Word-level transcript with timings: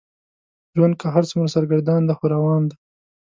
ژوند 0.75 0.93
که 0.99 1.07
هر 1.15 1.23
څومره 1.29 1.53
سرګردان 1.55 2.01
دی 2.07 2.13
خو 2.17 2.25
روان 2.35 2.61
دی. 2.69 2.75